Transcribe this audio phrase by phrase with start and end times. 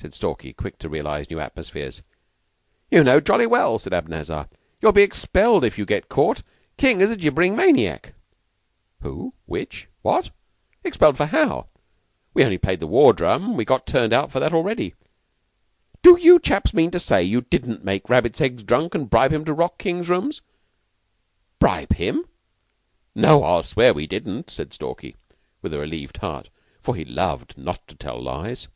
[0.00, 2.02] said Stalky, quick to realize new atmospheres.
[2.88, 4.48] "You know jolly well," said Abanazar.
[4.80, 6.42] "You'll be expelled if you get caught.
[6.76, 8.14] King is a gibbering maniac."
[9.02, 9.34] "Who?
[9.46, 9.88] Which?
[10.02, 10.30] What?
[10.84, 11.66] Expelled for how?
[12.32, 13.56] We only played the war drum.
[13.56, 14.94] We've got turned out for that already."
[16.02, 19.44] "Do you chaps mean to say you didn't make Rabbits Eggs drunk and bribe him
[19.46, 20.42] to rock King's rooms?"
[21.58, 22.24] "Bribe him?
[23.16, 25.16] No, that I'll swear we didn't," said Stalky,
[25.60, 28.68] with a relieved heart, for he loved not to tell lies.